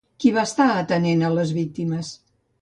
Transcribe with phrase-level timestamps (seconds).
[0.23, 2.11] Qui va estar atenent a les víctimes?